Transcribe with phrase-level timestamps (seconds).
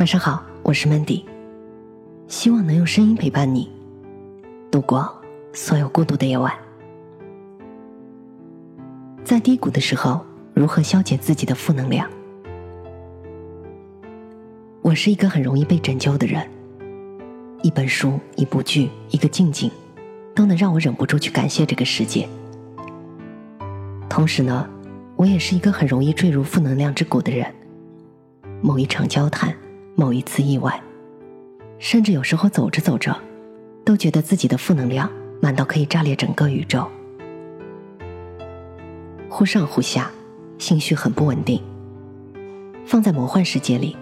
[0.00, 1.22] 晚上好，我是 Mandy，
[2.26, 3.70] 希望能用声音陪伴你
[4.70, 5.06] 度过
[5.52, 6.50] 所有孤独的夜晚。
[9.22, 10.24] 在低谷的时候，
[10.54, 12.08] 如何消解自己的负能量？
[14.80, 16.48] 我是一个很容易被拯救的人，
[17.62, 19.70] 一本书、一部剧、一个静静，
[20.34, 22.26] 都能让我忍不住去感谢这个世界。
[24.08, 24.66] 同时呢，
[25.16, 27.54] 我也是一个很容易坠入负能量之谷的人，
[28.62, 29.54] 某一场交谈。
[29.94, 30.80] 某一次意外，
[31.78, 33.16] 甚至有时候走着走着，
[33.84, 36.86] 都觉得自己的负能量满到可以炸裂整个宇宙，
[39.28, 40.10] 忽上忽下，
[40.58, 41.62] 心绪很不稳定。
[42.86, 43.96] 放在魔幻世界里，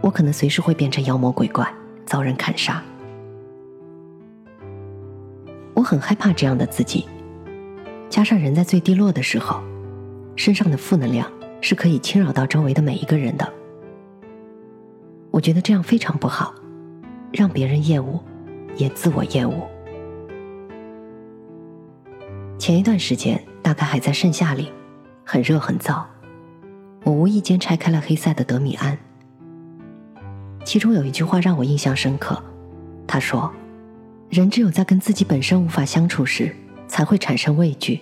[0.00, 1.72] 我可能随时会变成妖魔鬼怪，
[2.06, 2.82] 遭人砍杀。
[5.74, 7.06] 我很害怕这样的自己，
[8.08, 9.60] 加上人在最低落的时候，
[10.34, 13.52] 身上的负能量是可以侵扰到周围的每一个人的。
[15.32, 16.54] 我觉得这样非常不好，
[17.32, 18.22] 让别人厌恶，
[18.76, 19.66] 也自我厌恶。
[22.58, 24.70] 前一段时间，大概还在盛夏里，
[25.24, 26.04] 很热很燥，
[27.02, 28.94] 我无意间拆开了黑塞的《德米安》，
[30.64, 32.40] 其中有一句话让我印象深刻。
[33.06, 33.50] 他说
[34.28, 36.54] ：“人只有在跟自己本身无法相处时，
[36.86, 38.00] 才会产生畏惧。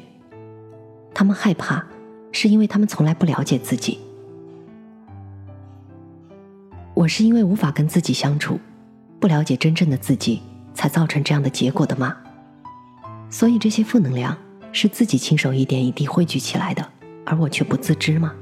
[1.15, 1.87] 他们害怕，
[2.33, 4.01] 是因为他们从来不了解自己。”
[7.01, 8.61] 我是因为无法跟自己相处，
[9.19, 10.43] 不了解真正的自己，
[10.75, 12.15] 才造成这样的结果的吗？
[13.31, 14.37] 所以这些负能量
[14.71, 16.87] 是自己亲手一点一滴汇聚起来的，
[17.25, 18.35] 而我却不自知吗？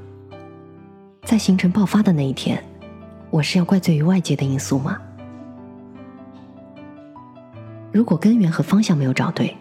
[1.23, 2.61] 在形成爆发的那一天，
[3.29, 4.97] 我是要怪罪于外界的因素吗？
[7.93, 9.55] 如果根源和方向没有找对，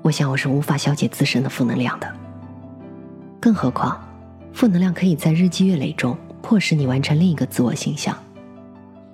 [0.00, 2.10] 我想我是无法消解自身的负能量的。
[3.38, 4.02] 更何况，
[4.54, 6.16] 负能量可以在日积月累中。
[6.42, 8.18] 迫使你完成另一个自我形象，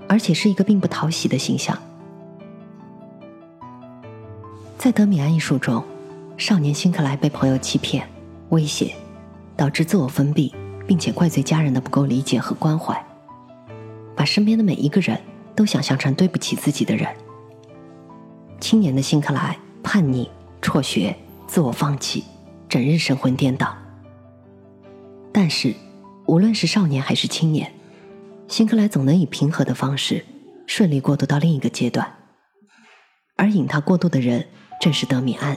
[0.09, 1.79] 而且是一个并不讨喜的形象。
[4.79, 5.85] 在《德米安》一书中，
[6.37, 8.08] 少年辛克莱被朋友欺骗、
[8.48, 8.95] 威胁，
[9.57, 10.55] 导致自我封闭，
[10.86, 13.05] 并且怪罪家人的不够理解和关怀，
[14.17, 15.20] 把身边的每一个人
[15.55, 17.07] 都想象成对不起自己的人。
[18.58, 20.31] 青年的辛克莱叛逆、
[20.63, 21.14] 辍学、
[21.47, 22.25] 自我放弃，
[22.69, 23.77] 整日神魂颠倒。
[25.31, 25.75] 但是。
[26.28, 27.72] 无论是少年还是青年，
[28.48, 30.22] 辛克莱总能以平和的方式
[30.66, 32.06] 顺利过渡到另一个阶段，
[33.34, 34.46] 而引他过渡的人
[34.78, 35.56] 正是德米安。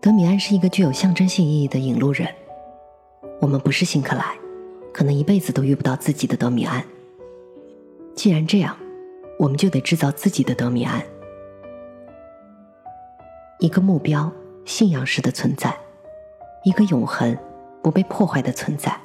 [0.00, 2.28] 德米安是一个具有象征性意义的引路人。
[3.40, 4.36] 我们不是辛克莱，
[4.92, 6.84] 可能一辈子都遇不到自己的德米安。
[8.16, 8.76] 既然这样，
[9.38, 11.00] 我们就得制造自己的德米安，
[13.60, 14.28] 一个目标、
[14.64, 15.72] 信仰式的存在，
[16.64, 17.38] 一个永恒。
[17.82, 19.00] 不被破坏的存在，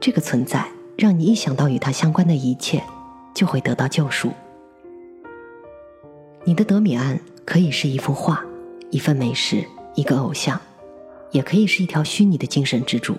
[0.00, 0.66] 这个存在
[0.96, 2.82] 让你一想到与它相关的一切，
[3.34, 4.30] 就会得到救赎。
[6.44, 8.44] 你的德米安可以是一幅画、
[8.90, 10.60] 一份美食、一个偶像，
[11.30, 13.14] 也可以是一条虚拟的精神支柱。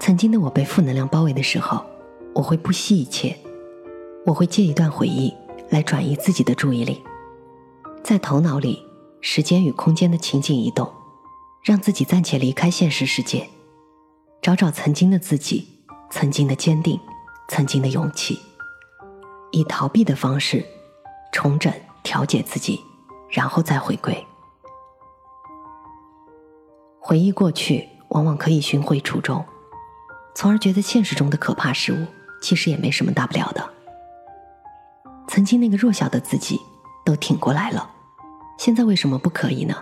[0.00, 1.84] 曾经的我被负能量包围的时候，
[2.34, 3.36] 我会不惜一切，
[4.26, 5.32] 我会借一段回忆
[5.70, 7.00] 来转移自己的注意力，
[8.02, 8.82] 在头脑里，
[9.20, 10.90] 时间与空间的情景移动。
[11.62, 13.48] 让自己暂且离开现实世界，
[14.40, 15.68] 找找曾经的自己，
[16.10, 16.98] 曾经的坚定，
[17.48, 18.36] 曾经的勇气，
[19.52, 20.66] 以逃避的方式
[21.32, 22.80] 重整、调节自己，
[23.30, 24.26] 然后再回归。
[26.98, 29.44] 回忆过去，往往可以寻回初衷，
[30.34, 32.04] 从而觉得现实中的可怕事物
[32.40, 33.72] 其实也没什么大不了的。
[35.28, 36.58] 曾经那个弱小的自己
[37.04, 37.88] 都挺过来了，
[38.58, 39.76] 现在为什么不可以呢？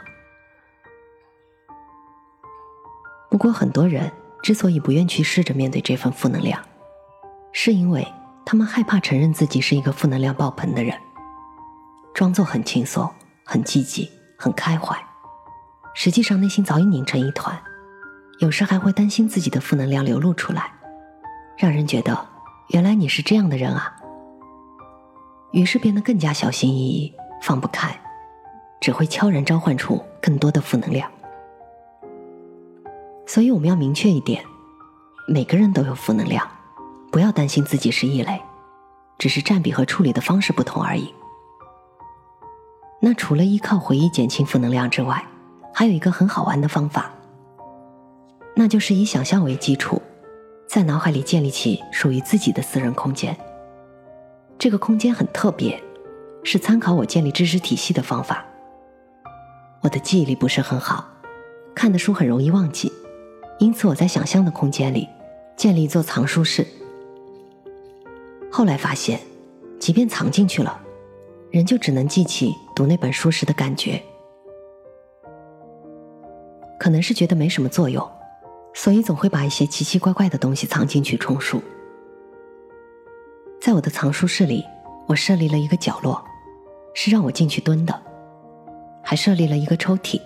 [3.40, 4.12] 不过，很多人
[4.42, 6.60] 之所以不愿去试着面对这份负能量，
[7.52, 8.06] 是因为
[8.44, 10.94] 他们害怕承认自己是一个负能量爆棚的人，
[12.12, 13.10] 装作很轻松、
[13.42, 14.94] 很积极、很开怀，
[15.94, 17.58] 实际上内心早已拧成一团。
[18.40, 20.70] 有时还会担心自己的负能量流露出来，
[21.56, 22.28] 让人觉得
[22.68, 23.96] 原来你是这样的人啊。
[25.52, 27.98] 于是变得更加小心翼翼、放不开，
[28.82, 31.10] 只会悄然召唤出更多的负能量。
[33.32, 34.44] 所以我们要明确一点，
[35.28, 36.44] 每个人都有负能量，
[37.12, 38.42] 不要担心自己是异类，
[39.18, 41.14] 只是占比和处理的方式不同而已。
[43.00, 45.24] 那除了依靠回忆减轻负能量之外，
[45.72, 47.08] 还有一个很好玩的方法，
[48.56, 50.02] 那就是以想象为基础，
[50.66, 53.36] 在脑海里建立起属于自己的私人空间。
[54.58, 55.80] 这个空间很特别，
[56.42, 58.44] 是参考我建立知识体系的方法。
[59.82, 61.04] 我的记忆力不是很好，
[61.76, 62.92] 看的书很容易忘记。
[63.60, 65.06] 因此，我在想象的空间里
[65.54, 66.66] 建立一座藏书室。
[68.50, 69.20] 后来发现，
[69.78, 70.80] 即便藏进去了，
[71.50, 74.02] 人就只能记起读那本书时的感觉。
[76.78, 78.10] 可能是觉得没什么作用，
[78.72, 81.62] 所以总会把一些奇奇怪怪的东西藏进去充数。
[83.60, 84.64] 在我的藏书室里，
[85.06, 86.24] 我设立了一个角落，
[86.94, 88.02] 是让我进去蹲的，
[89.04, 90.18] 还设立了一个抽屉，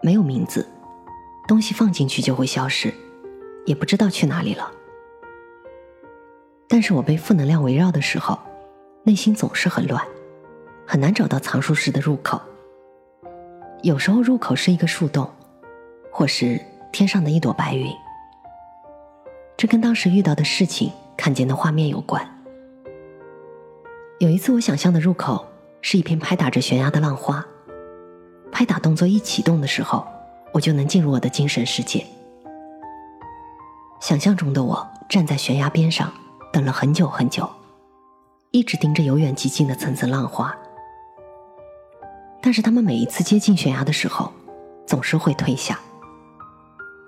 [0.00, 0.66] 没有名字，
[1.46, 2.94] 东西放进去就会消失，
[3.66, 4.70] 也不知道去哪里了。
[6.68, 8.38] 但是我被负能量围绕的时候，
[9.04, 10.04] 内心总是很乱，
[10.86, 12.40] 很难找到藏书室的入口。
[13.82, 15.30] 有时候入口是一个树洞。
[16.12, 16.60] 或是
[16.90, 17.86] 天上的一朵白云，
[19.56, 22.20] 这跟当时遇到的事情、看见的画面有关。
[24.18, 25.46] 有一次，我想象的入口
[25.80, 27.46] 是一片拍打着悬崖的浪花，
[28.50, 30.04] 拍打动作一启动的时候，
[30.52, 32.06] 我就能进入我的精神世界。
[34.00, 36.12] 想象中的我站在悬崖边上，
[36.52, 37.48] 等了很久很久，
[38.50, 40.56] 一直盯着由远及近的层层浪花，
[42.40, 44.32] 但是他们每一次接近悬崖的时候，
[44.86, 45.78] 总是会退下。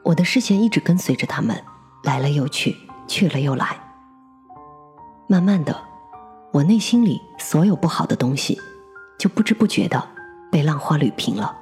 [0.05, 1.57] 我的视线一直跟随着他们，
[2.03, 3.77] 来了又去，去了又来。
[5.29, 5.81] 慢慢的，
[6.53, 8.61] 我内心里所有不好的东西，
[9.19, 10.09] 就不知不觉的
[10.51, 11.57] 被浪花捋平了。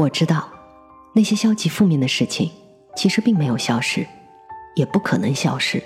[0.00, 0.48] 我知道，
[1.12, 2.50] 那些消极负面的事情，
[2.96, 4.06] 其实并没有消失，
[4.74, 5.82] 也不可能消失。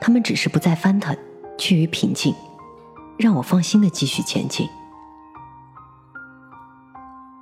[0.00, 1.16] 他们只是不再翻腾，
[1.58, 2.32] 趋于平静，
[3.18, 4.68] 让我放心的继续前进。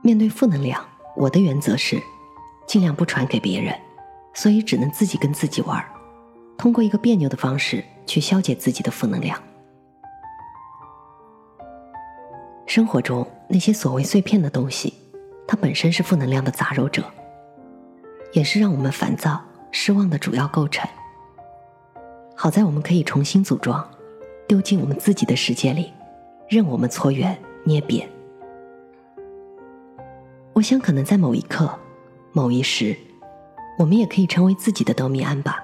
[0.02, 0.82] 面对负能量。
[1.14, 2.02] 我的原则是，
[2.66, 3.78] 尽量不传给别人，
[4.32, 5.84] 所以只能自己跟自己玩，
[6.56, 9.38] 通过一个别扭的方式去消解自己的负能量。
[12.66, 14.94] 生活中那些所谓碎片的东西，
[15.46, 17.04] 它本身是负能量的杂糅者，
[18.32, 20.88] 也是让我们烦躁、失望的主要构成。
[22.36, 23.88] 好在我们可以重新组装，
[24.48, 25.92] 丢进我们自己的世界里，
[26.48, 28.08] 任我们搓圆捏扁。
[30.52, 31.78] 我想，可能在某一刻、
[32.32, 32.96] 某一时，
[33.78, 35.62] 我们也可以成为自己的德米安吧，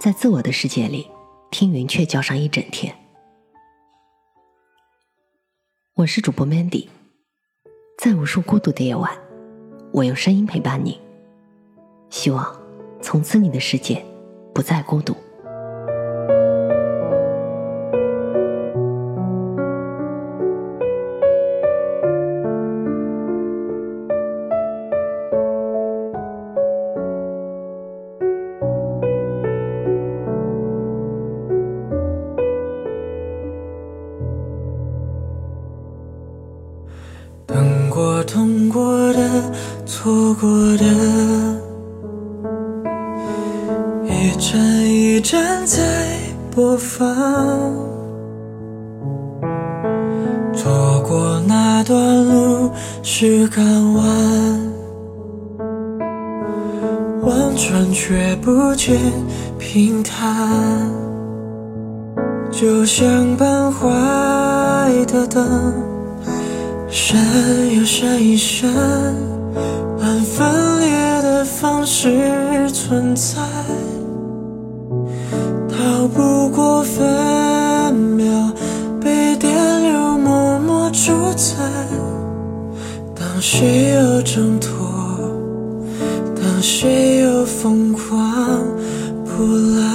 [0.00, 1.10] 在自我的世界里
[1.50, 2.94] 听云雀叫上一整天。
[5.94, 6.88] 我是主播 Mandy，
[7.96, 9.10] 在无数孤独的夜晚，
[9.90, 11.00] 我用声音陪伴你，
[12.10, 12.54] 希望
[13.00, 14.04] 从此你的世界
[14.52, 15.16] 不再孤独。
[38.46, 39.20] 痛过的
[39.84, 40.84] 错过的，
[44.04, 45.82] 一站一站在
[46.54, 47.04] 播放。
[50.54, 52.70] 错过那段路
[53.02, 53.64] 是港
[53.94, 54.04] 湾，
[57.22, 58.96] 望穿却不见
[59.58, 60.88] 平坦，
[62.52, 63.84] 就像半坏
[65.08, 65.74] 的灯，
[66.88, 67.18] 闪
[67.74, 68.70] 又闪一闪。
[70.00, 73.40] 按分裂的方式存在，
[75.68, 78.52] 逃不过分秒
[79.00, 81.56] 被电流默默主宰。
[83.14, 84.70] 当谁又挣脱，
[86.36, 88.62] 当谁又疯狂
[89.24, 89.44] 不
[89.78, 89.85] 来。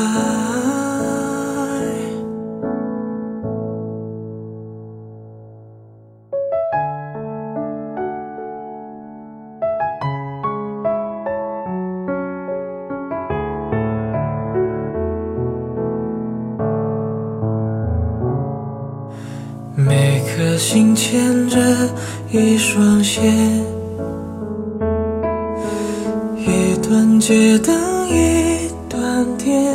[20.61, 21.59] 心牵着
[22.29, 23.19] 一双鞋，
[26.37, 27.75] 一段接等
[28.07, 29.73] 一段电，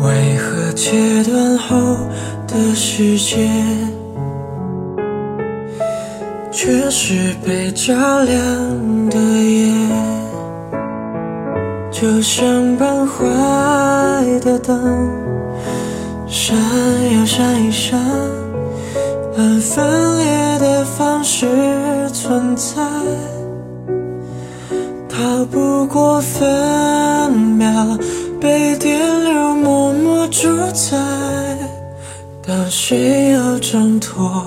[0.00, 1.96] 为何切断后
[2.48, 3.48] 的世界，
[6.50, 9.72] 却是被照亮的夜？
[11.92, 13.22] 就像半坏
[14.40, 15.31] 的灯。
[16.32, 16.56] 闪
[17.14, 18.00] 又闪一闪，
[19.36, 21.46] 按分裂的方式
[22.10, 22.80] 存在，
[25.10, 27.98] 逃不过分秒
[28.40, 30.96] 被电流默默主宰。
[32.46, 34.42] 当谁又挣脱，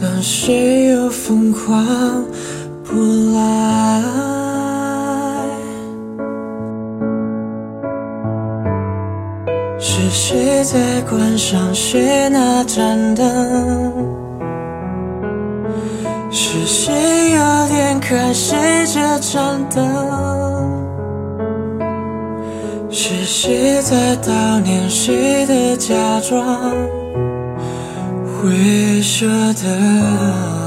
[0.00, 2.24] 当谁又疯狂
[2.84, 3.24] 不。
[10.64, 13.24] 在关上谁那盏灯？
[16.30, 19.84] 是谁要点开谁这盏灯？
[22.90, 26.44] 是谁在悼念谁的假装？
[28.40, 30.64] 会舍得？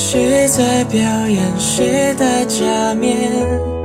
[0.00, 1.42] 谁在表演？
[1.58, 3.77] 谁戴假面？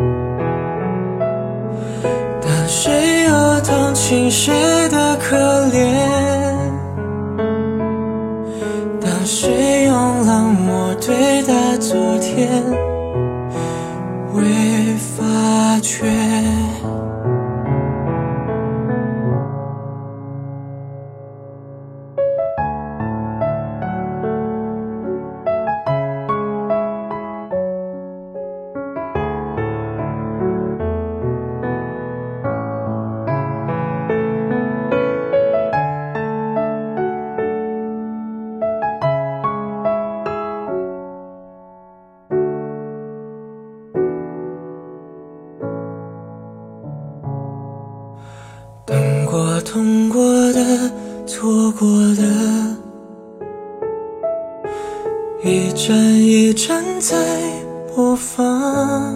[3.74, 4.53] 谁又同情谁
[4.89, 5.36] 的可
[5.72, 5.82] 怜？
[9.01, 12.63] 当谁用冷漠对待昨天？
[14.34, 16.06] 未发觉。
[57.05, 57.17] 在
[57.93, 59.13] 播放。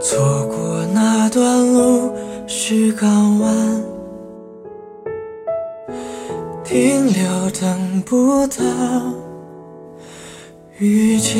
[0.00, 2.10] 错过那段路
[2.46, 3.82] 是港湾，
[6.64, 8.64] 停留等不到
[10.78, 11.36] 遇见。